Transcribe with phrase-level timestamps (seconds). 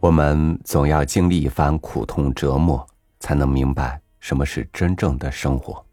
[0.00, 2.86] 我们总要经历一番苦痛折磨，
[3.18, 5.84] 才能明白什么是真正的生活。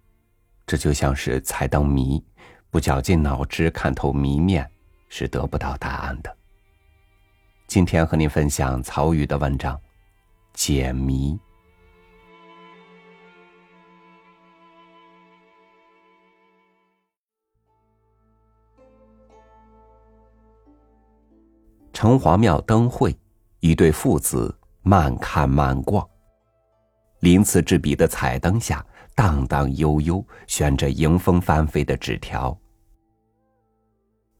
[0.68, 2.24] 这就像是猜灯谜，
[2.70, 4.70] 不绞尽脑汁看透谜面，
[5.10, 6.38] 是得不到答案的。
[7.66, 9.76] 今天和您分享曹禺的文章
[10.54, 11.34] 《解谜》。
[21.92, 23.18] 城隍庙灯会，
[23.66, 26.08] 一对父子慢看慢逛。
[27.22, 32.56] 鳞次栉比的彩灯下，荡荡悠悠悬着迎风翻飞的纸条。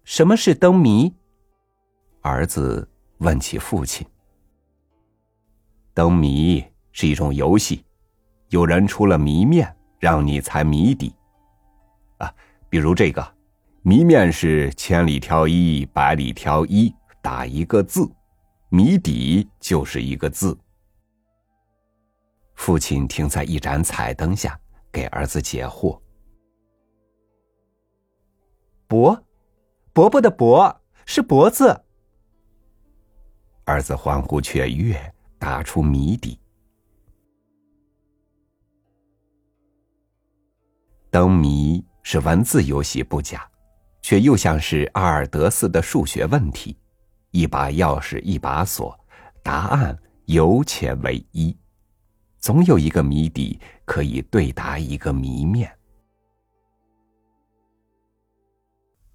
[0.04, 1.12] 什么是灯谜？
[2.22, 4.06] 儿子问起父亲。
[5.96, 7.84] 灯谜是一种游戏，
[8.50, 11.12] 有人出了谜面，让你猜谜底。
[12.20, 12.32] 啊，
[12.70, 13.28] 比如这个，
[13.82, 16.94] 谜面是千里挑一，百里挑一。
[17.24, 18.08] 打一个字，
[18.70, 20.58] 谜底就是一个字。
[22.56, 24.60] 父亲停在一盏彩灯下，
[24.92, 26.00] 给儿子解惑。
[28.88, 29.24] 伯，
[29.94, 31.84] 伯伯的伯是脖子。
[33.66, 36.40] 儿子欢呼雀跃，答出谜底。
[41.10, 43.50] 灯谜是文字游戏不假，
[44.02, 46.78] 却又像是阿尔德斯的数学问题。
[47.36, 48.98] 一把钥匙，一把锁，
[49.44, 51.54] 答案有且唯一，
[52.40, 55.70] 总有一个谜底可以对答一个谜面。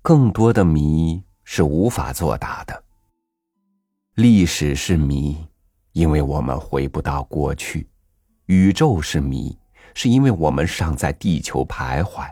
[0.02, 2.84] 更多的谜是无法作答的。
[4.16, 5.34] 历史是谜，
[5.92, 7.86] 因为我们回不到过去；
[8.44, 9.58] 宇宙是谜，
[9.94, 12.30] 是因为我们尚在地球徘徊；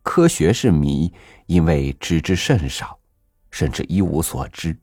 [0.00, 1.12] 科学是谜，
[1.44, 2.99] 因为知之甚少。
[3.50, 4.76] 甚至一无所知。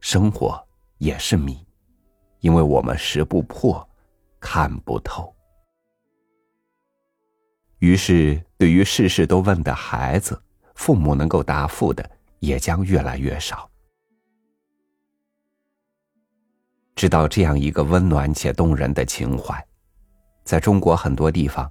[0.00, 0.58] 生活
[0.98, 1.66] 也是谜，
[2.40, 3.88] 因为我们识不破，
[4.40, 5.34] 看不透。
[7.78, 10.40] 于是，对于事事都问的孩子，
[10.74, 12.08] 父母能够答复的
[12.40, 13.70] 也将越来越少。
[16.96, 19.64] 知道这样一个温暖且动人的情怀，
[20.44, 21.70] 在中国很多地方，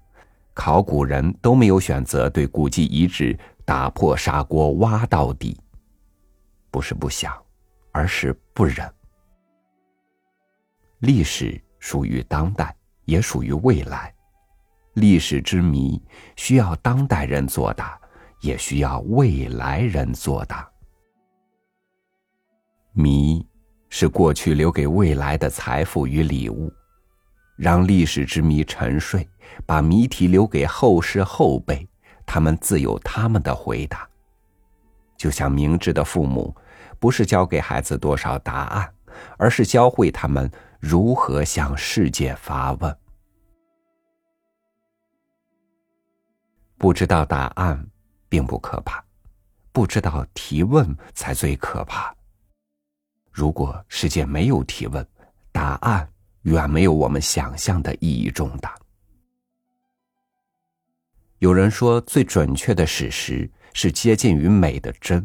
[0.53, 5.59] 考古人都没有选择对古迹遗址打破砂锅挖到底。
[6.77, 7.35] 不是不想，
[7.91, 8.87] 而是不忍。
[10.99, 12.71] 历史属于当代，
[13.05, 14.13] 也属于未来。
[14.93, 15.99] 历史之谜
[16.35, 17.99] 需要当代人作答，
[18.41, 20.71] 也需要未来人作答。
[22.93, 23.43] 谜
[23.89, 26.71] 是过去留给未来的财富与礼物，
[27.57, 29.27] 让历史之谜沉睡，
[29.65, 31.89] 把谜题留给后世后辈，
[32.23, 34.07] 他们自有他们的回答。
[35.17, 36.55] 就像明智的父母，
[36.99, 38.93] 不是教给孩子多少答案，
[39.37, 40.49] 而是教会他们
[40.79, 42.97] 如何向世界发问。
[46.77, 47.87] 不知道答案
[48.29, 49.03] 并不可怕，
[49.71, 52.15] 不知道提问才最可怕。
[53.31, 55.07] 如果世界没有提问，
[55.51, 56.07] 答案
[56.43, 58.75] 远没有我们想象的意义重大。
[61.39, 63.49] 有人说，最准确的史实。
[63.73, 65.23] 是接近于美的真，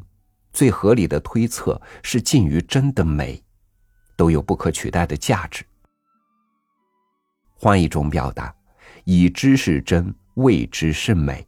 [0.52, 3.42] 最合理的推测是近于真的美，
[4.16, 5.64] 都有不可取代的价值。
[7.54, 8.54] 换一种表达，
[9.04, 11.46] 已知是真，未知是美，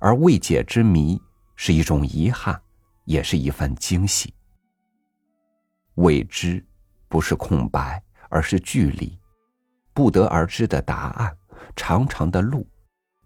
[0.00, 1.20] 而未解之谜
[1.54, 2.60] 是一种遗憾，
[3.04, 4.32] 也是一份惊喜。
[5.94, 6.64] 未知
[7.08, 9.18] 不是空白，而是距离，
[9.92, 11.36] 不得而知的答案，
[11.74, 12.66] 长长的路，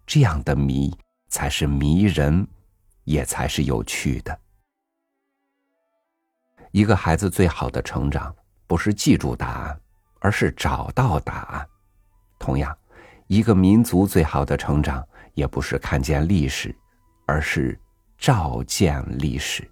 [0.05, 0.95] 这样的谜
[1.29, 2.47] 才是迷人。
[3.03, 4.40] 也才是有趣的。
[6.71, 8.33] 一个孩子最好的成长，
[8.65, 9.81] 不是记住答案，
[10.19, 11.67] 而是找到答案。
[12.39, 12.75] 同样，
[13.27, 16.73] 一个民族最好的成长，也不是看见历史，
[17.27, 17.77] 而是
[18.17, 19.69] 照见历史。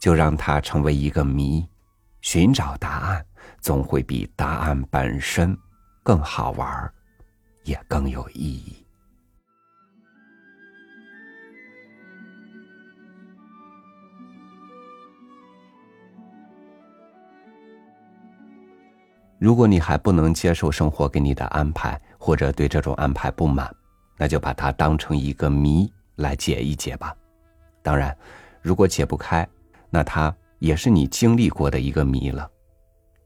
[0.00, 1.66] 就让它成为一个谜，
[2.20, 3.24] 寻找答案，
[3.60, 5.56] 总会比答案本身
[6.02, 6.92] 更好玩，
[7.62, 8.83] 也更有意义。
[19.44, 23.70] 如果你还不能接受生活给你的安排，或者对这种安排不满，
[24.16, 25.86] 那就把它当成一个谜
[26.16, 27.14] 来解一解吧。
[27.82, 28.16] 当然，
[28.62, 29.46] 如果解不开，
[29.90, 32.50] 那它也是你经历过的一个谜了。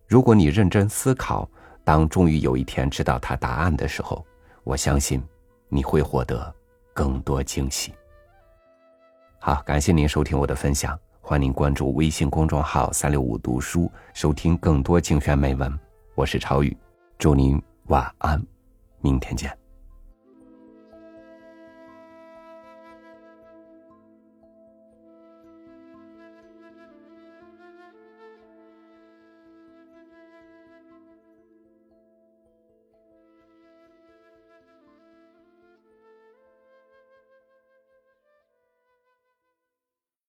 [0.09, 1.49] 如果你认真思考，
[1.85, 4.27] 当终于有一天知道它答案的时候，
[4.65, 5.23] 我相信
[5.69, 6.53] 你会获得
[6.93, 7.95] 更多惊喜。
[9.39, 10.99] 好，感谢您收听我的分享。
[11.21, 15.79] 欢迎关注微信公众号“三六五读书”，收听更多精选美文。
[16.19, 16.77] 我是朝雨，
[17.17, 18.45] 祝您晚安，
[19.01, 19.57] 明天见。